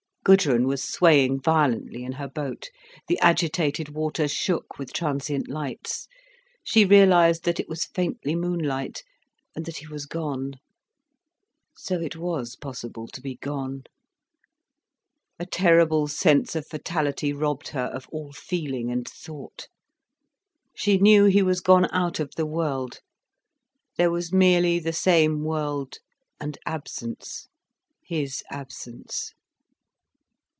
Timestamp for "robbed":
17.33-17.69